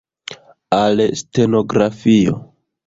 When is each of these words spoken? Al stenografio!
Al 0.79 1.03
stenografio! 1.21 2.39